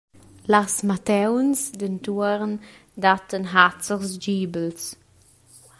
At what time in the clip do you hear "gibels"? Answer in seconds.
4.23-4.83